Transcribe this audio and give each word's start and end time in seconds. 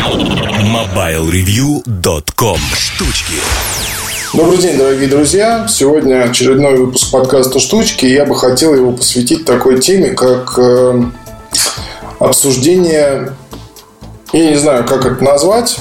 MobileReview.com 0.00 2.58
Штучки 2.74 3.34
Добрый 4.32 4.56
день, 4.56 4.78
дорогие 4.78 5.08
друзья! 5.08 5.66
Сегодня 5.68 6.22
очередной 6.22 6.78
выпуск 6.78 7.10
подкаста 7.10 7.60
«Штучки», 7.60 8.06
и 8.06 8.14
я 8.14 8.24
бы 8.24 8.34
хотел 8.34 8.74
его 8.74 8.92
посвятить 8.92 9.44
такой 9.44 9.78
теме, 9.78 10.12
как 10.12 10.54
э, 10.56 11.02
обсуждение, 12.18 13.34
я 14.32 14.50
не 14.50 14.56
знаю, 14.56 14.86
как 14.86 15.04
это 15.04 15.22
назвать. 15.22 15.76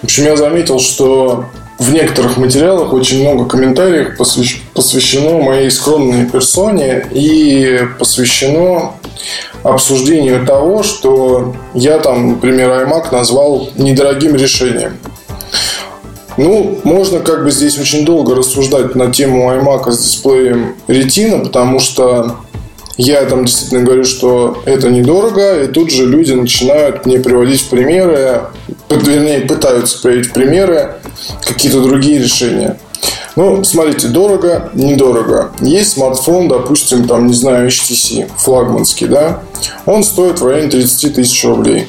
В 0.00 0.04
общем, 0.04 0.24
я 0.24 0.36
заметил, 0.36 0.80
что 0.80 1.44
в 1.78 1.92
некоторых 1.92 2.38
материалах 2.38 2.94
очень 2.94 3.20
много 3.20 3.44
комментариев 3.44 4.16
посвящено 4.16 5.42
моей 5.42 5.70
скромной 5.70 6.24
персоне 6.24 7.06
и 7.12 7.80
посвящено 7.98 8.94
обсуждению 9.62 10.44
того, 10.44 10.82
что 10.82 11.54
я 11.74 11.98
там, 11.98 12.30
например, 12.30 12.70
iMac 12.70 13.12
назвал 13.12 13.68
недорогим 13.76 14.34
решением. 14.36 14.98
Ну, 16.36 16.80
можно 16.84 17.20
как 17.20 17.44
бы 17.44 17.50
здесь 17.50 17.78
очень 17.78 18.04
долго 18.04 18.34
рассуждать 18.34 18.94
на 18.94 19.12
тему 19.12 19.52
iMac 19.52 19.90
с 19.90 19.98
дисплеем 19.98 20.74
Retina, 20.88 21.44
потому 21.44 21.78
что 21.78 22.36
я 22.96 23.24
там 23.24 23.44
действительно 23.44 23.82
говорю, 23.82 24.04
что 24.04 24.62
это 24.64 24.90
недорого, 24.90 25.62
и 25.62 25.66
тут 25.66 25.90
же 25.90 26.06
люди 26.06 26.32
начинают 26.32 27.06
мне 27.06 27.18
приводить 27.18 27.60
в 27.60 27.68
примеры, 27.68 28.42
вернее, 28.90 29.40
пытаются 29.40 30.00
приводить 30.00 30.28
в 30.28 30.32
примеры 30.32 30.94
какие-то 31.44 31.80
другие 31.80 32.18
решения. 32.18 32.78
Ну, 33.34 33.64
смотрите, 33.64 34.08
дорого, 34.08 34.70
недорого. 34.74 35.52
Есть 35.60 35.92
смартфон, 35.92 36.48
допустим, 36.48 37.08
там, 37.08 37.28
не 37.28 37.32
знаю, 37.32 37.68
HTC, 37.68 38.30
флагманский, 38.36 39.06
да? 39.06 39.40
Он 39.86 40.04
стоит 40.04 40.40
в 40.40 40.46
районе 40.46 40.68
30 40.68 41.14
тысяч 41.14 41.44
рублей. 41.44 41.88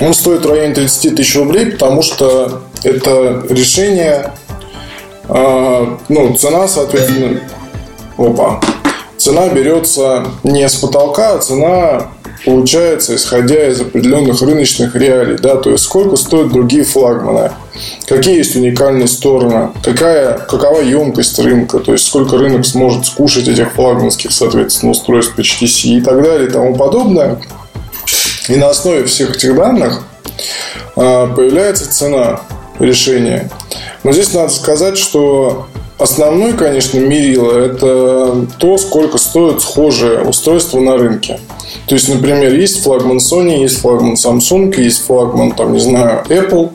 Он 0.00 0.12
стоит 0.12 0.44
в 0.44 0.50
районе 0.50 0.74
30 0.74 1.16
тысяч 1.16 1.36
рублей, 1.36 1.72
потому 1.72 2.02
что 2.02 2.62
это 2.82 3.44
решение, 3.48 4.32
э, 5.28 5.96
ну, 6.08 6.34
цена, 6.34 6.68
соответственно, 6.68 7.40
опа, 8.18 8.60
цена 9.16 9.48
берется 9.48 10.26
не 10.42 10.68
с 10.68 10.74
потолка, 10.74 11.34
а 11.34 11.38
цена 11.38 12.11
получается, 12.44 13.14
исходя 13.14 13.68
из 13.68 13.80
определенных 13.80 14.40
рыночных 14.42 14.94
реалий, 14.96 15.36
да, 15.36 15.56
то 15.56 15.70
есть 15.70 15.84
сколько 15.84 16.16
стоят 16.16 16.52
другие 16.52 16.84
флагманы, 16.84 17.52
какие 18.06 18.38
есть 18.38 18.56
уникальные 18.56 19.08
стороны, 19.08 19.70
какая, 19.82 20.38
какова 20.38 20.80
емкость 20.80 21.38
рынка, 21.38 21.78
то 21.78 21.92
есть 21.92 22.06
сколько 22.06 22.38
рынок 22.38 22.66
сможет 22.66 23.06
скушать 23.06 23.48
этих 23.48 23.72
флагманских, 23.72 24.32
соответственно, 24.32 24.92
устройств 24.92 25.38
HTC 25.38 25.98
и 25.98 26.00
так 26.00 26.22
далее 26.22 26.48
и 26.48 26.50
тому 26.50 26.74
подобное. 26.74 27.40
И 28.48 28.56
на 28.56 28.70
основе 28.70 29.04
всех 29.04 29.36
этих 29.36 29.54
данных 29.54 30.02
а, 30.96 31.28
появляется 31.28 31.90
цена 31.90 32.40
решения. 32.78 33.50
Но 34.02 34.12
здесь 34.12 34.32
надо 34.32 34.48
сказать, 34.50 34.98
что 34.98 35.68
Основной, 36.02 36.54
конечно, 36.54 36.98
мерило– 36.98 37.56
это 37.64 38.46
то, 38.58 38.76
сколько 38.76 39.18
стоит 39.18 39.62
схожее 39.62 40.22
устройство 40.22 40.80
на 40.80 40.96
рынке. 40.96 41.38
То 41.86 41.94
есть, 41.94 42.08
например, 42.08 42.54
есть 42.54 42.82
флагман 42.82 43.18
Sony, 43.18 43.60
есть 43.60 43.80
флагман 43.80 44.14
Samsung, 44.14 44.78
есть 44.80 45.04
флагман, 45.06 45.52
там, 45.52 45.72
не 45.72 45.80
знаю, 45.80 46.24
Apple. 46.28 46.70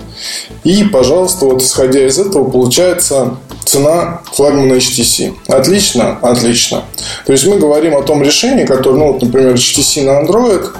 И, 0.64 0.84
пожалуйста, 0.84 1.46
вот 1.46 1.62
исходя 1.62 2.06
из 2.06 2.18
этого, 2.20 2.50
получается 2.50 3.38
цена 3.66 4.22
флагмана 4.34 4.74
HTC. 4.74 5.34
Отлично? 5.48 6.20
Отлично. 6.22 6.84
То 7.26 7.32
есть, 7.32 7.46
мы 7.48 7.58
говорим 7.58 7.96
о 7.96 8.02
том 8.02 8.24
решении, 8.24 8.66
которое, 8.66 8.98
ну, 8.98 9.14
вот, 9.14 9.22
например, 9.22 9.54
HTC 9.54 10.04
на 10.04 10.22
Android– 10.22 10.66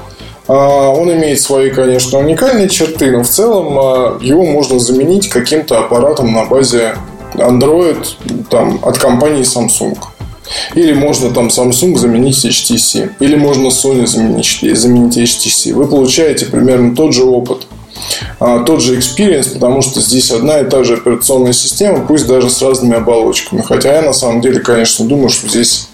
а, 0.48 0.90
он 0.90 1.12
имеет 1.12 1.42
свои, 1.42 1.70
конечно, 1.70 2.20
уникальные 2.20 2.70
черты, 2.70 3.12
но 3.12 3.24
в 3.24 3.28
целом 3.28 3.78
а, 3.78 4.18
его 4.22 4.46
можно 4.46 4.80
заменить 4.80 5.30
каким-то 5.30 5.80
аппаратом 5.80 6.34
на 6.34 6.46
базе 6.46 6.96
Android 7.34 8.08
там, 8.50 8.80
от 8.82 8.98
компании 8.98 9.44
Samsung. 9.44 9.98
Или 10.76 10.94
можно 10.94 11.32
там 11.32 11.48
Samsung 11.48 11.98
заменить 11.98 12.46
HTC. 12.46 13.14
Или 13.20 13.36
можно 13.36 13.68
Sony 13.68 14.06
заменить, 14.06 14.78
заменить 14.78 15.18
HTC. 15.18 15.74
Вы 15.74 15.88
получаете 15.88 16.46
примерно 16.46 16.96
тот 16.96 17.14
же 17.14 17.24
опыт. 17.24 17.68
А, 18.40 18.64
тот 18.64 18.82
же 18.82 18.98
experience, 18.98 19.54
потому 19.54 19.82
что 19.82 20.02
здесь 20.02 20.32
одна 20.32 20.60
и 20.60 20.70
та 20.70 20.84
же 20.84 20.96
операционная 20.96 21.54
система, 21.54 22.06
пусть 22.06 22.28
даже 22.28 22.50
с 22.50 22.62
разными 22.62 22.96
оболочками. 22.96 23.62
Хотя 23.62 23.96
я 23.96 24.02
на 24.02 24.14
самом 24.14 24.42
деле, 24.42 24.60
конечно, 24.60 25.06
думаю, 25.06 25.30
что 25.30 25.48
здесь 25.48 25.90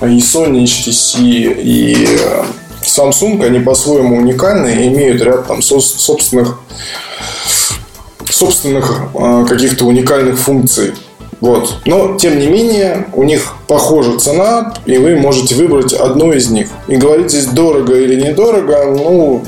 и 0.00 0.18
Sony, 0.18 0.60
и 0.60 0.64
HTC, 0.64 1.62
и 1.62 2.04
э, 2.04 2.44
Samsung, 2.82 3.44
они 3.44 3.60
по-своему 3.60 4.16
уникальны 4.16 4.68
и 4.68 4.88
имеют 4.88 5.22
ряд 5.22 5.46
там 5.46 5.62
собственных 5.62 6.60
собственных 8.30 9.02
э, 9.14 9.46
каких-то 9.48 9.86
уникальных 9.86 10.38
функций. 10.38 10.92
Вот. 11.40 11.78
Но, 11.84 12.16
тем 12.16 12.38
не 12.38 12.46
менее, 12.46 13.08
у 13.12 13.22
них 13.22 13.54
похожа 13.66 14.18
цена, 14.18 14.74
и 14.86 14.96
вы 14.98 15.16
можете 15.16 15.54
выбрать 15.54 15.92
одну 15.92 16.32
из 16.32 16.50
них. 16.50 16.68
И 16.88 16.96
говорить 16.96 17.30
здесь 17.30 17.46
дорого 17.46 17.94
или 17.94 18.20
недорого, 18.20 18.84
ну, 18.86 19.42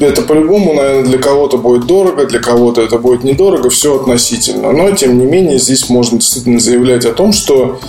это 0.00 0.22
по-любому, 0.22 0.74
наверное, 0.74 1.04
для 1.04 1.18
кого-то 1.18 1.58
будет 1.58 1.86
дорого, 1.86 2.26
для 2.26 2.40
кого-то 2.40 2.82
это 2.82 2.98
будет 2.98 3.24
недорого, 3.24 3.70
все 3.70 3.96
относительно. 3.96 4.72
Но, 4.72 4.90
тем 4.92 5.18
не 5.18 5.26
менее, 5.26 5.58
здесь 5.58 5.88
можно 5.88 6.18
действительно 6.18 6.60
заявлять 6.60 7.04
о 7.04 7.12
том, 7.12 7.32
что 7.32 7.80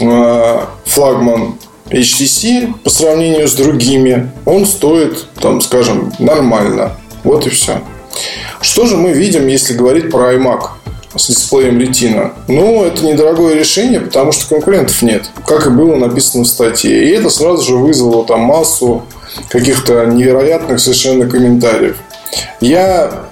э, 0.00 0.60
флагман 0.84 1.54
HTC 1.90 2.74
по 2.82 2.90
сравнению 2.90 3.48
с 3.48 3.54
другими, 3.54 4.30
он 4.46 4.66
стоит, 4.66 5.26
там, 5.40 5.60
скажем, 5.60 6.12
нормально. 6.18 6.92
Вот 7.24 7.46
и 7.46 7.50
все. 7.50 7.82
Что 8.60 8.86
же 8.86 8.96
мы 8.96 9.12
видим, 9.12 9.46
если 9.46 9.74
говорить 9.74 10.10
про 10.10 10.34
iMac 10.34 10.68
с 11.16 11.28
дисплеем 11.28 11.78
Retina? 11.78 12.32
Ну, 12.48 12.84
это 12.84 13.04
недорогое 13.04 13.54
решение, 13.54 14.00
потому 14.00 14.32
что 14.32 14.48
конкурентов 14.54 15.00
нет, 15.02 15.30
как 15.46 15.66
и 15.66 15.70
было 15.70 15.96
написано 15.96 16.44
в 16.44 16.48
статье. 16.48 17.08
И 17.08 17.10
это 17.10 17.30
сразу 17.30 17.62
же 17.62 17.76
вызвало 17.76 18.24
там 18.24 18.40
массу 18.40 19.02
каких-то 19.48 20.04
невероятных 20.06 20.80
совершенно 20.80 21.28
комментариев. 21.28 21.96
Я 22.60 23.28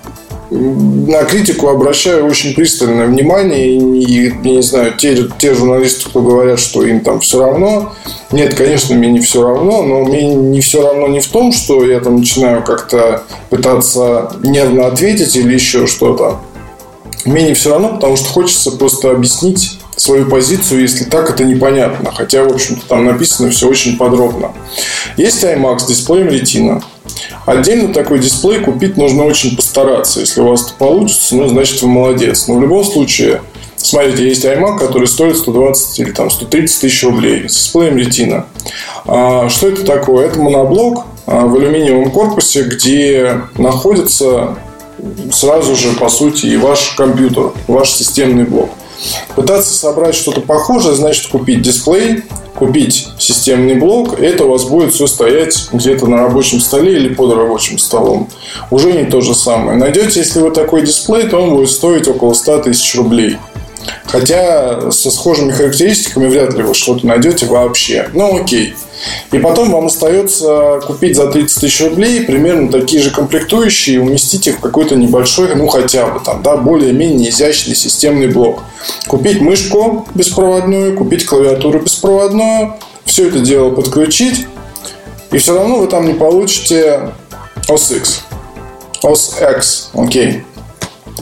на 0.50 1.22
критику 1.24 1.68
обращаю 1.68 2.26
очень 2.26 2.54
пристальное 2.54 3.06
внимание. 3.06 3.76
И, 3.76 4.32
не 4.32 4.62
знаю, 4.62 4.94
те, 4.96 5.28
те 5.38 5.54
журналисты, 5.54 6.08
кто 6.08 6.20
говорят, 6.20 6.58
что 6.58 6.84
им 6.84 7.00
там 7.00 7.20
все 7.20 7.40
равно. 7.40 7.92
Нет, 8.32 8.54
конечно, 8.54 8.96
мне 8.96 9.10
не 9.10 9.20
все 9.20 9.42
равно, 9.42 9.82
но 9.82 10.04
мне 10.04 10.34
не 10.34 10.60
все 10.60 10.82
равно 10.82 11.06
не 11.06 11.20
в 11.20 11.28
том, 11.28 11.52
что 11.52 11.84
я 11.84 12.00
там 12.00 12.16
начинаю 12.16 12.64
как-то 12.64 13.22
пытаться 13.48 14.32
нервно 14.42 14.86
ответить 14.86 15.36
или 15.36 15.54
еще 15.54 15.86
что-то. 15.86 16.40
Мне 17.24 17.42
не 17.44 17.54
все 17.54 17.70
равно, 17.70 17.90
потому 17.90 18.16
что 18.16 18.28
хочется 18.28 18.72
просто 18.72 19.10
объяснить 19.10 19.78
свою 19.96 20.26
позицию, 20.26 20.80
если 20.80 21.04
так 21.04 21.30
это 21.30 21.44
непонятно. 21.44 22.10
Хотя, 22.12 22.44
в 22.44 22.52
общем-то, 22.52 22.86
там 22.86 23.04
написано 23.04 23.50
все 23.50 23.68
очень 23.68 23.96
подробно. 23.98 24.52
Есть 25.16 25.44
iMac 25.44 25.80
с 25.80 25.86
дисплеем 25.86 26.28
Retina. 26.28 26.82
Отдельно 27.44 27.92
такой 27.92 28.18
дисплей 28.18 28.60
купить 28.60 28.96
нужно 28.96 29.24
очень 29.24 29.56
постараться. 29.56 30.20
Если 30.20 30.40
у 30.40 30.48
вас 30.48 30.66
это 30.66 30.74
получится, 30.74 31.36
ну, 31.36 31.48
значит, 31.48 31.82
вы 31.82 31.88
молодец. 31.88 32.48
Но 32.48 32.54
в 32.54 32.62
любом 32.62 32.84
случае, 32.84 33.42
смотрите, 33.76 34.28
есть 34.28 34.44
iMac, 34.44 34.78
который 34.78 35.06
стоит 35.06 35.36
120 35.36 36.00
или 36.00 36.12
там 36.12 36.30
130 36.30 36.80
тысяч 36.80 37.04
рублей 37.04 37.48
с 37.48 37.54
дисплеем 37.54 37.96
Retina. 37.96 38.44
А, 39.06 39.48
что 39.48 39.68
это 39.68 39.84
такое? 39.84 40.28
Это 40.28 40.38
моноблок 40.38 41.04
а, 41.26 41.46
в 41.46 41.56
алюминиевом 41.56 42.10
корпусе, 42.10 42.62
где 42.62 43.42
находится 43.58 44.56
сразу 45.32 45.76
же, 45.76 45.92
по 45.92 46.08
сути, 46.08 46.46
и 46.46 46.56
ваш 46.56 46.90
компьютер, 46.96 47.52
ваш 47.66 47.90
системный 47.90 48.44
блок. 48.44 48.70
Пытаться 49.34 49.72
собрать 49.72 50.14
что-то 50.14 50.40
похожее, 50.40 50.94
значит 50.94 51.28
купить 51.28 51.62
дисплей, 51.62 52.24
купить 52.54 53.08
системный 53.18 53.76
блок, 53.76 54.20
это 54.20 54.44
у 54.44 54.50
вас 54.50 54.64
будет 54.64 54.92
все 54.92 55.06
стоять 55.06 55.68
где-то 55.72 56.06
на 56.06 56.18
рабочем 56.18 56.60
столе 56.60 56.96
или 56.96 57.14
под 57.14 57.34
рабочим 57.34 57.78
столом. 57.78 58.28
Уже 58.70 58.92
не 58.92 59.04
то 59.04 59.22
же 59.22 59.34
самое. 59.34 59.78
Найдете, 59.78 60.20
если 60.20 60.40
вы 60.40 60.50
такой 60.50 60.82
дисплей, 60.82 61.26
то 61.28 61.38
он 61.38 61.50
будет 61.54 61.70
стоить 61.70 62.06
около 62.08 62.34
100 62.34 62.64
тысяч 62.64 62.94
рублей. 62.96 63.38
Хотя 64.06 64.90
со 64.90 65.10
схожими 65.10 65.52
характеристиками 65.52 66.26
вряд 66.26 66.54
ли 66.54 66.62
вы 66.62 66.74
что-то 66.74 67.06
найдете 67.06 67.46
вообще. 67.46 68.08
Ну 68.12 68.40
окей. 68.42 68.74
И 69.32 69.38
потом 69.38 69.70
вам 69.70 69.86
остается 69.86 70.80
купить 70.86 71.16
за 71.16 71.28
30 71.28 71.60
тысяч 71.60 71.80
рублей 71.80 72.24
примерно 72.24 72.70
такие 72.70 73.02
же 73.02 73.10
комплектующие 73.10 73.96
и 73.96 73.98
уместить 73.98 74.46
их 74.46 74.56
в 74.56 74.60
какой-то 74.60 74.96
небольшой, 74.96 75.54
ну 75.54 75.68
хотя 75.68 76.06
бы 76.06 76.20
там, 76.20 76.42
да, 76.42 76.56
более-менее 76.56 77.30
изящный 77.30 77.74
системный 77.74 78.28
блок. 78.28 78.62
Купить 79.06 79.40
мышку 79.40 80.06
беспроводную, 80.14 80.96
купить 80.96 81.24
клавиатуру 81.24 81.80
беспроводную, 81.80 82.74
все 83.04 83.28
это 83.28 83.38
дело 83.38 83.70
подключить, 83.70 84.46
и 85.30 85.38
все 85.38 85.54
равно 85.54 85.78
вы 85.78 85.86
там 85.86 86.06
не 86.06 86.14
получите 86.14 87.12
OS 87.68 87.96
X. 87.96 88.22
OS 89.02 89.56
X, 89.56 89.90
окей, 89.94 90.44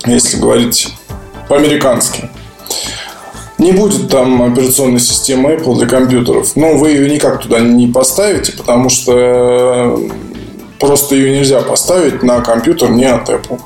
если 0.07 0.39
говорить 0.39 0.89
по-американски. 1.49 2.29
Не 3.59 3.73
будет 3.73 4.09
там 4.09 4.41
операционной 4.43 5.01
системы 5.01 5.55
Apple 5.55 5.77
для 5.77 5.87
компьютеров. 5.87 6.55
Но 6.55 6.77
вы 6.77 6.91
ее 6.91 7.11
никак 7.11 7.43
туда 7.43 7.59
не 7.61 7.89
поставите, 7.89 8.53
потому 8.53 8.89
что 8.89 10.01
просто 10.79 11.17
ее 11.17 11.37
нельзя 11.37 11.61
поставить 11.63 12.23
на 12.23 12.41
компьютер 12.41 12.91
не 12.91 13.05
от 13.05 13.29
Apple. 13.29 13.61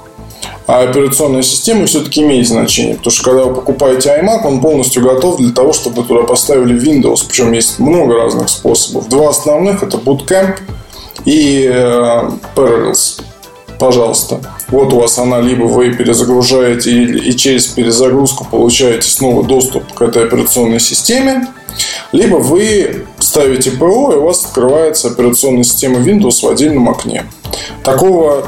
А 0.66 0.82
операционная 0.82 1.42
система 1.42 1.86
все-таки 1.86 2.22
имеет 2.22 2.46
значение. 2.48 2.94
Потому 2.94 3.12
что 3.12 3.24
когда 3.24 3.44
вы 3.44 3.54
покупаете 3.54 4.10
iMac, 4.10 4.46
он 4.46 4.60
полностью 4.60 5.02
готов 5.02 5.36
для 5.38 5.52
того, 5.52 5.72
чтобы 5.72 6.02
туда 6.04 6.22
поставили 6.22 6.80
Windows. 6.80 7.26
Причем 7.28 7.52
есть 7.52 7.78
много 7.78 8.14
разных 8.14 8.48
способов. 8.48 9.08
Два 9.08 9.28
основных 9.28 9.82
это 9.82 9.98
Bootcamp 9.98 10.58
и 11.24 11.68
э, 11.70 12.30
Parallels. 12.54 13.20
Пожалуйста. 13.78 14.40
Вот 14.72 14.90
у 14.94 15.00
вас 15.00 15.19
она, 15.19 15.38
либо 15.38 15.64
вы 15.64 15.92
перезагружаете 15.92 17.04
и 17.04 17.36
через 17.36 17.66
перезагрузку 17.66 18.46
получаете 18.50 19.06
снова 19.06 19.44
доступ 19.44 19.92
к 19.92 20.00
этой 20.00 20.24
операционной 20.24 20.80
системе, 20.80 21.46
либо 22.10 22.36
вы 22.36 23.04
ставите 23.19 23.70
ПО, 23.72 24.12
и 24.12 24.16
у 24.16 24.24
вас 24.24 24.46
открывается 24.46 25.08
операционная 25.08 25.64
система 25.64 25.98
Windows 25.98 26.40
в 26.40 26.48
отдельном 26.48 26.88
окне. 26.88 27.26
Такого 27.84 28.46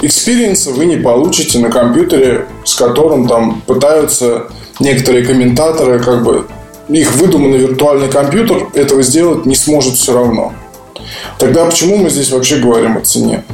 experience 0.00 0.64
а 0.64 0.70
вы 0.70 0.86
не 0.86 0.96
получите 0.96 1.58
на 1.58 1.70
компьютере, 1.70 2.46
с 2.64 2.74
которым 2.74 3.28
там 3.28 3.60
пытаются 3.66 4.46
некоторые 4.80 5.26
комментаторы, 5.26 6.00
как 6.00 6.24
бы 6.24 6.46
их 6.88 7.14
выдуманный 7.16 7.58
виртуальный 7.58 8.08
компьютер 8.08 8.68
этого 8.72 9.02
сделать 9.02 9.44
не 9.44 9.54
сможет 9.54 9.96
все 9.96 10.14
равно. 10.14 10.54
Тогда 11.38 11.66
почему 11.66 11.98
мы 11.98 12.08
здесь 12.08 12.30
вообще 12.30 12.56
говорим 12.56 12.96
о 12.96 13.02
цене? 13.02 13.44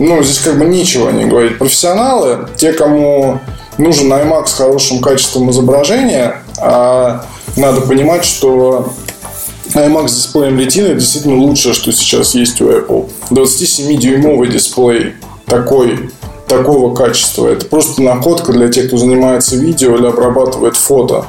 Ну, 0.00 0.22
здесь 0.22 0.38
как 0.38 0.58
бы 0.58 0.64
нечего 0.64 1.10
не 1.10 1.26
говорить. 1.26 1.58
Профессионалы, 1.58 2.48
те, 2.56 2.72
кому 2.72 3.38
нужен 3.76 4.10
iMac 4.10 4.46
с 4.46 4.54
хорошим 4.54 5.00
качеством 5.00 5.50
изображения, 5.50 6.42
а 6.58 7.26
надо 7.54 7.82
понимать, 7.82 8.24
что 8.24 8.94
iMac 9.74 10.08
с 10.08 10.14
дисплеем 10.14 10.58
Retina 10.58 10.94
действительно 10.94 11.36
лучшее, 11.36 11.74
что 11.74 11.92
сейчас 11.92 12.34
есть 12.34 12.62
у 12.62 12.70
Apple. 12.70 13.10
27-дюймовый 13.28 14.48
дисплей 14.48 15.16
такой, 15.44 16.08
такого 16.48 16.94
качества. 16.94 17.48
Это 17.48 17.66
просто 17.66 18.00
находка 18.00 18.52
для 18.52 18.68
тех, 18.68 18.86
кто 18.86 18.96
занимается 18.96 19.56
видео 19.56 19.96
или 19.96 20.06
обрабатывает 20.06 20.76
фото. 20.76 21.26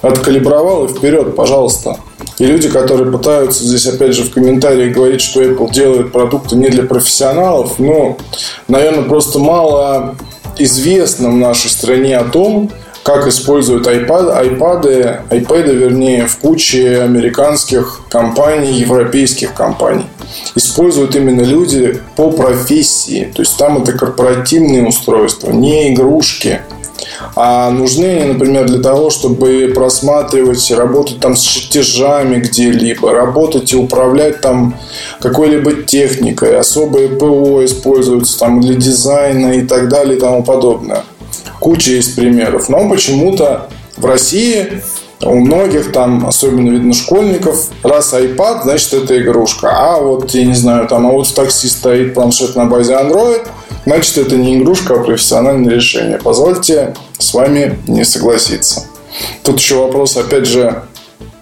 Откалибровал 0.00 0.84
и 0.84 0.88
вперед, 0.88 1.34
пожалуйста. 1.34 1.98
И 2.42 2.44
люди, 2.44 2.68
которые 2.68 3.08
пытаются 3.12 3.62
здесь, 3.62 3.86
опять 3.86 4.16
же, 4.16 4.24
в 4.24 4.32
комментариях 4.32 4.92
говорить, 4.92 5.20
что 5.20 5.40
Apple 5.40 5.72
делает 5.72 6.10
продукты 6.10 6.56
не 6.56 6.70
для 6.70 6.82
профессионалов, 6.82 7.78
ну, 7.78 8.18
наверное, 8.66 9.04
просто 9.04 9.38
мало 9.38 10.16
известно 10.58 11.30
в 11.30 11.36
нашей 11.36 11.70
стране 11.70 12.18
о 12.18 12.24
том, 12.24 12.72
как 13.04 13.28
используют 13.28 13.86
iPad, 13.86 14.58
iPad, 14.58 15.28
iPad, 15.30 15.72
вернее, 15.72 16.26
в 16.26 16.36
куче 16.38 17.02
американских 17.02 18.00
компаний, 18.08 18.72
европейских 18.72 19.54
компаний. 19.54 20.06
Используют 20.56 21.14
именно 21.14 21.42
люди 21.42 22.00
по 22.16 22.32
профессии. 22.32 23.30
То 23.36 23.42
есть 23.42 23.56
там 23.56 23.80
это 23.80 23.92
корпоративные 23.92 24.84
устройства, 24.84 25.52
не 25.52 25.94
игрушки. 25.94 26.60
А 27.34 27.70
нужны 27.70 28.04
они, 28.04 28.32
например, 28.32 28.66
для 28.66 28.82
того, 28.82 29.10
чтобы 29.10 29.72
просматривать, 29.74 30.70
работать 30.70 31.20
там 31.20 31.34
с 31.34 31.40
чертежами 31.40 32.40
где-либо, 32.40 33.12
работать 33.12 33.72
и 33.72 33.76
управлять 33.76 34.40
там 34.40 34.78
какой-либо 35.20 35.82
техникой. 35.82 36.58
Особые 36.58 37.08
ПО 37.08 37.64
используются 37.64 38.38
там 38.38 38.60
для 38.60 38.74
дизайна 38.74 39.52
и 39.52 39.62
так 39.62 39.88
далее 39.88 40.16
и 40.16 40.20
тому 40.20 40.42
подобное. 40.42 41.04
Куча 41.58 41.92
есть 41.92 42.16
примеров. 42.16 42.68
Но 42.68 42.88
почему-то 42.88 43.68
в 43.96 44.04
России 44.04 44.82
у 45.22 45.36
многих 45.36 45.92
там, 45.92 46.26
особенно 46.26 46.70
видно 46.70 46.94
школьников, 46.94 47.68
раз 47.82 48.12
iPad, 48.12 48.62
значит 48.64 48.92
это 48.92 49.20
игрушка. 49.20 49.70
А 49.72 50.00
вот, 50.00 50.30
я 50.34 50.44
не 50.44 50.54
знаю, 50.54 50.88
там, 50.88 51.06
а 51.06 51.10
вот 51.10 51.26
в 51.26 51.32
такси 51.32 51.68
стоит 51.68 52.14
планшет 52.14 52.56
на 52.56 52.66
базе 52.66 52.94
Android, 52.94 53.46
значит 53.86 54.18
это 54.18 54.36
не 54.36 54.58
игрушка, 54.58 54.94
а 54.94 55.02
профессиональное 55.02 55.74
решение. 55.74 56.18
Позвольте 56.22 56.94
с 57.18 57.34
вами 57.34 57.78
не 57.86 58.04
согласиться. 58.04 58.86
Тут 59.42 59.60
еще 59.60 59.76
вопрос, 59.76 60.16
опять 60.16 60.46
же, 60.46 60.82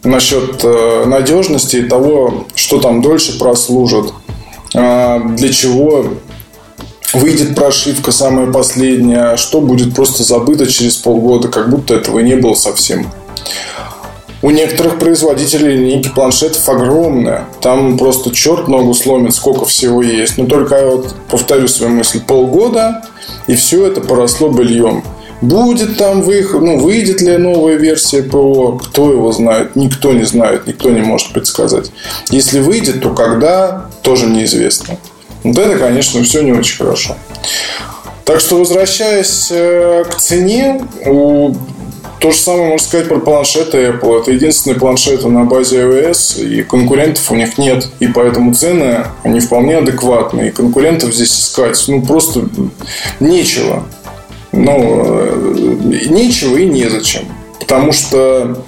насчет 0.02 0.62
э, 0.64 1.04
надежности 1.06 1.76
и 1.76 1.82
того, 1.82 2.46
что 2.54 2.80
там 2.80 3.00
дольше 3.02 3.38
прослужит, 3.38 4.12
э, 4.74 5.20
для 5.36 5.52
чего 5.52 6.06
выйдет 7.12 7.54
прошивка 7.54 8.12
самая 8.12 8.50
последняя, 8.50 9.36
что 9.36 9.60
будет 9.60 9.94
просто 9.94 10.22
забыто 10.22 10.66
через 10.66 10.96
полгода, 10.96 11.48
как 11.48 11.70
будто 11.70 11.94
этого 11.94 12.20
не 12.20 12.36
было 12.36 12.54
совсем. 12.54 13.06
У 14.42 14.50
некоторых 14.50 14.98
производителей 14.98 15.76
линейки 15.76 16.08
планшетов 16.08 16.66
огромная. 16.68 17.44
Там 17.60 17.98
просто 17.98 18.34
черт 18.34 18.68
ногу 18.68 18.94
сломит, 18.94 19.34
сколько 19.34 19.66
всего 19.66 20.02
есть. 20.02 20.38
Но 20.38 20.46
только 20.46 20.86
вот 20.86 21.14
повторю 21.30 21.68
свою 21.68 21.92
мысль. 21.92 22.20
Полгода, 22.26 23.02
и 23.46 23.54
все 23.54 23.86
это 23.86 24.00
поросло 24.00 24.48
быльем. 24.48 25.04
Будет 25.42 25.96
там 25.96 26.22
выход, 26.22 26.60
ну, 26.60 26.78
выйдет 26.78 27.22
ли 27.22 27.36
новая 27.38 27.76
версия 27.76 28.22
ПО, 28.22 28.72
кто 28.72 29.10
его 29.10 29.32
знает, 29.32 29.74
никто 29.74 30.12
не 30.12 30.24
знает, 30.24 30.66
никто 30.66 30.90
не 30.90 31.00
может 31.00 31.32
предсказать. 31.32 31.90
Если 32.30 32.60
выйдет, 32.60 33.02
то 33.02 33.14
когда, 33.14 33.86
тоже 34.02 34.26
неизвестно. 34.26 34.96
Вот 35.42 35.56
это, 35.56 35.78
конечно, 35.78 36.22
все 36.22 36.42
не 36.42 36.52
очень 36.52 36.76
хорошо. 36.76 37.16
Так 38.26 38.40
что, 38.40 38.58
возвращаясь 38.58 39.48
э, 39.50 40.04
к 40.08 40.16
цене, 40.16 40.84
у 41.06 41.54
то 42.20 42.30
же 42.32 42.36
самое 42.36 42.68
можно 42.68 42.86
сказать 42.86 43.08
про 43.08 43.18
планшеты 43.18 43.78
Apple. 43.78 44.20
Это 44.20 44.32
единственные 44.32 44.78
планшеты 44.78 45.28
на 45.28 45.44
базе 45.44 45.80
iOS, 45.80 46.44
и 46.44 46.62
конкурентов 46.62 47.30
у 47.32 47.34
них 47.34 47.56
нет. 47.56 47.88
И 47.98 48.08
поэтому 48.08 48.52
цены, 48.52 49.06
они 49.22 49.40
вполне 49.40 49.78
адекватные. 49.78 50.48
И 50.48 50.52
конкурентов 50.52 51.14
здесь 51.14 51.32
искать, 51.32 51.82
ну, 51.88 52.02
просто 52.02 52.42
нечего. 53.20 53.86
Ну, 54.52 55.02
э, 55.06 56.06
нечего 56.10 56.58
и 56.58 56.66
незачем. 56.66 57.22
Потому 57.58 57.92
что 57.92 58.64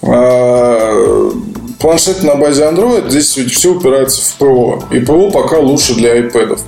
э, 0.00 1.30
планшет 1.78 2.22
на 2.22 2.36
базе 2.36 2.62
Android, 2.62 3.10
здесь 3.10 3.36
все 3.52 3.74
упирается 3.74 4.22
в 4.22 4.34
ПО. 4.38 4.82
И 4.90 5.00
ПО 5.00 5.30
пока 5.30 5.58
лучше 5.58 5.94
для 5.96 6.18
iPad. 6.18 6.58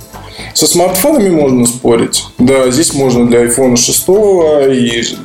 Со 0.53 0.67
смартфонами 0.67 1.29
можно 1.29 1.65
спорить. 1.65 2.25
Да, 2.37 2.69
здесь 2.69 2.93
можно 2.93 3.25
для 3.25 3.45
iPhone 3.45 3.77
6 3.77 4.07
и 4.75 5.17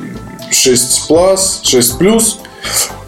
6 0.55 1.09
Plus, 1.09 1.59
6 1.63 1.99
Plus. 1.99 2.23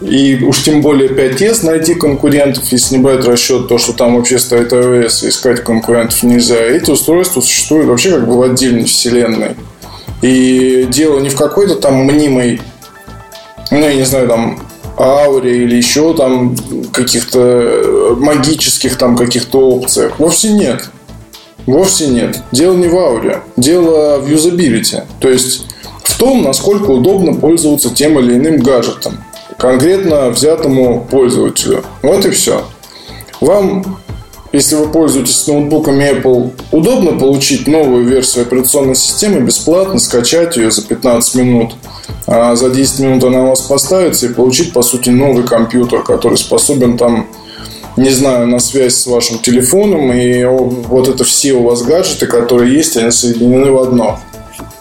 И 0.00 0.44
уж 0.44 0.62
тем 0.62 0.82
более 0.82 1.08
5S 1.08 1.66
найти 1.66 1.94
конкурентов, 1.94 2.64
если 2.70 2.96
не 2.96 3.02
брать 3.02 3.24
расчет 3.24 3.66
то, 3.66 3.78
что 3.78 3.92
там 3.92 4.16
вообще 4.16 4.38
стоит 4.38 4.72
iOS, 4.72 5.28
искать 5.28 5.64
конкурентов 5.64 6.22
нельзя. 6.22 6.60
Эти 6.60 6.90
устройства 6.90 7.40
существуют 7.40 7.88
вообще 7.88 8.12
как 8.12 8.28
бы 8.28 8.38
в 8.38 8.42
отдельной 8.42 8.84
вселенной. 8.84 9.56
И 10.22 10.86
дело 10.90 11.18
не 11.18 11.28
в 11.28 11.36
какой-то 11.36 11.76
там 11.76 12.04
мнимой, 12.04 12.60
ну, 13.70 13.78
я 13.78 13.94
не 13.94 14.04
знаю, 14.04 14.28
там, 14.28 14.60
ауре 14.96 15.64
или 15.64 15.76
еще 15.76 16.14
там 16.14 16.56
каких-то 16.92 18.16
магических 18.18 18.96
там 18.96 19.16
каких-то 19.16 19.58
опциях. 19.70 20.18
Вовсе 20.18 20.52
нет. 20.52 20.90
Вовсе 21.66 22.08
нет. 22.08 22.38
Дело 22.52 22.74
не 22.74 22.88
в 22.88 22.96
ауре. 22.96 23.42
Дело 23.56 24.18
в 24.18 24.28
юзабилити. 24.28 25.02
То 25.20 25.28
есть 25.28 25.66
в 26.08 26.18
том, 26.18 26.42
насколько 26.42 26.90
удобно 26.90 27.34
пользоваться 27.34 27.94
тем 27.94 28.18
или 28.18 28.34
иным 28.34 28.58
гаджетом, 28.58 29.24
конкретно 29.56 30.30
взятому 30.30 31.06
пользователю. 31.10 31.84
Вот 32.02 32.24
и 32.24 32.30
все. 32.30 32.64
Вам, 33.40 33.98
если 34.52 34.76
вы 34.76 34.88
пользуетесь 34.88 35.46
ноутбуками 35.46 36.04
Apple, 36.04 36.52
удобно 36.72 37.18
получить 37.18 37.66
новую 37.66 38.04
версию 38.04 38.42
операционной 38.42 38.96
системы 38.96 39.40
бесплатно, 39.40 39.98
скачать 39.98 40.56
ее 40.56 40.70
за 40.70 40.82
15 40.82 41.34
минут. 41.36 41.74
А 42.26 42.56
за 42.56 42.70
10 42.70 43.00
минут 43.00 43.24
она 43.24 43.44
у 43.44 43.48
вас 43.48 43.60
поставится 43.60 44.26
и 44.26 44.32
получить, 44.32 44.72
по 44.72 44.82
сути, 44.82 45.10
новый 45.10 45.44
компьютер, 45.44 46.02
который 46.02 46.38
способен 46.38 46.96
там 46.98 47.26
не 47.98 48.10
знаю, 48.10 48.46
на 48.46 48.60
связь 48.60 48.94
с 48.94 49.06
вашим 49.06 49.40
телефоном, 49.40 50.12
и 50.12 50.44
вот 50.44 51.08
это 51.08 51.24
все 51.24 51.54
у 51.54 51.64
вас 51.64 51.82
гаджеты, 51.82 52.26
которые 52.26 52.72
есть, 52.72 52.96
они 52.96 53.10
соединены 53.10 53.72
в 53.72 53.82
одно. 53.82 54.20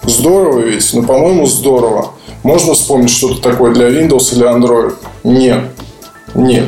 Здорово 0.07 0.59
ведь? 0.61 0.89
Ну, 0.93 1.03
по-моему, 1.03 1.45
здорово. 1.45 2.13
Можно 2.41 2.73
вспомнить 2.73 3.11
что-то 3.11 3.41
такое 3.41 3.73
для 3.73 3.89
Windows 3.89 4.33
или 4.33 4.47
Android? 4.47 4.95
Нет. 5.23 5.59
Нет. 6.33 6.65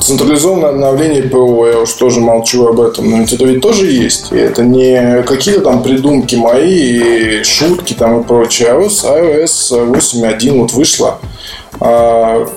Централизованное 0.00 0.70
обновление 0.70 1.22
ПО, 1.22 1.68
я 1.68 1.78
уж 1.78 1.92
тоже 1.92 2.18
молчу 2.20 2.66
об 2.66 2.80
этом, 2.80 3.08
но 3.08 3.22
это 3.22 3.36
ведь 3.44 3.60
тоже 3.60 3.86
есть. 3.86 4.32
И 4.32 4.36
это 4.36 4.64
не 4.64 5.22
какие-то 5.22 5.60
там 5.60 5.82
придумки 5.84 6.34
мои, 6.34 7.38
и 7.38 7.44
шутки 7.44 7.92
там 7.94 8.20
и 8.20 8.24
прочее. 8.24 8.70
А 8.70 8.80
iOS 8.80 9.70
8.1 9.70 10.58
вот 10.58 10.72
вышла. 10.72 11.20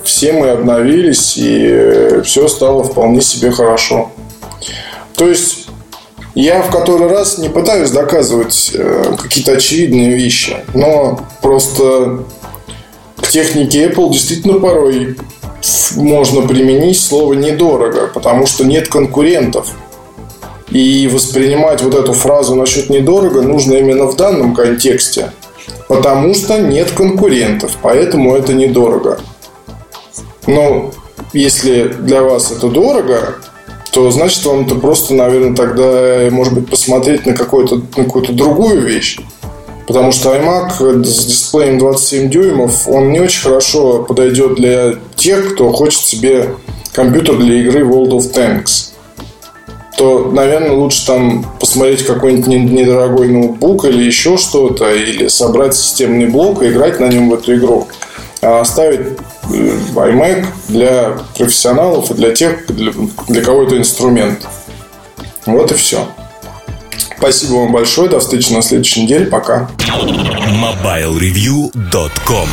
Все 0.02 0.32
мы 0.32 0.48
обновились, 0.50 1.36
и 1.36 2.20
все 2.24 2.48
стало 2.48 2.82
вполне 2.82 3.20
себе 3.20 3.52
хорошо. 3.52 4.10
То 5.14 5.28
есть 5.28 5.65
я 6.36 6.60
в 6.60 6.70
который 6.70 7.08
раз 7.08 7.38
не 7.38 7.48
пытаюсь 7.48 7.90
доказывать 7.90 8.70
э, 8.74 9.14
какие-то 9.18 9.52
очевидные 9.52 10.14
вещи, 10.14 10.58
но 10.74 11.18
просто 11.40 12.24
к 13.16 13.28
технике 13.28 13.88
Apple 13.88 14.12
действительно 14.12 14.60
порой 14.60 15.16
можно 15.96 16.46
применить 16.46 17.00
слово 17.00 17.32
недорого, 17.32 18.10
потому 18.12 18.44
что 18.46 18.66
нет 18.66 18.88
конкурентов. 18.88 19.72
И 20.68 21.08
воспринимать 21.08 21.80
вот 21.82 21.94
эту 21.94 22.12
фразу 22.12 22.54
насчет 22.54 22.90
недорого 22.90 23.40
нужно 23.40 23.74
именно 23.74 24.04
в 24.04 24.16
данном 24.16 24.54
контексте. 24.54 25.32
Потому 25.88 26.34
что 26.34 26.58
нет 26.58 26.90
конкурентов, 26.90 27.78
поэтому 27.80 28.36
это 28.36 28.52
недорого. 28.52 29.20
Но 30.46 30.92
если 31.32 31.84
для 31.84 32.22
вас 32.22 32.50
это 32.50 32.68
дорого, 32.68 33.36
то 33.96 34.10
значит 34.10 34.44
вам 34.44 34.66
это 34.66 34.74
просто, 34.74 35.14
наверное, 35.14 35.56
тогда, 35.56 36.28
может 36.30 36.52
быть, 36.52 36.68
посмотреть 36.68 37.24
на, 37.24 37.32
какую-то, 37.32 37.76
на 37.96 38.04
какую-то 38.04 38.34
другую 38.34 38.82
вещь. 38.82 39.18
Потому 39.86 40.12
что 40.12 40.34
iMac 40.34 41.02
с 41.02 41.24
дисплеем 41.24 41.78
27 41.78 42.28
дюймов, 42.28 42.86
он 42.86 43.10
не 43.10 43.20
очень 43.20 43.40
хорошо 43.40 44.02
подойдет 44.02 44.56
для 44.56 44.96
тех, 45.14 45.54
кто 45.54 45.72
хочет 45.72 46.02
себе 46.02 46.50
компьютер 46.92 47.38
для 47.38 47.62
игры 47.62 47.86
World 47.86 48.10
of 48.10 48.34
Tanks. 48.34 48.90
То, 49.96 50.30
наверное, 50.30 50.72
лучше 50.72 51.06
там 51.06 51.46
посмотреть 51.58 52.04
какой-нибудь 52.04 52.48
недорогой 52.48 53.28
ноутбук 53.28 53.86
или 53.86 54.04
еще 54.04 54.36
что-то, 54.36 54.94
или 54.94 55.28
собрать 55.28 55.74
системный 55.74 56.26
блок 56.26 56.62
и 56.62 56.68
играть 56.68 57.00
на 57.00 57.06
нем 57.06 57.30
в 57.30 57.34
эту 57.34 57.54
игру. 57.54 57.88
А 58.42 58.60
оставить 58.60 59.00
э, 59.00 59.16
iMac 59.50 60.46
для 60.68 61.18
профессионалов 61.36 62.10
и 62.10 62.14
для 62.14 62.34
тех, 62.34 62.64
для, 62.66 62.92
для 63.28 63.42
кого 63.42 63.64
это 63.64 63.76
инструмент. 63.76 64.46
Вот 65.46 65.72
и 65.72 65.74
все. 65.74 66.06
Спасибо 67.18 67.54
вам 67.54 67.72
большое. 67.72 68.08
До 68.08 68.20
встречи 68.20 68.52
на 68.52 68.62
следующей 68.62 69.02
неделе. 69.04 69.26
Пока. 69.26 69.68
MobileReview.com 69.78 72.48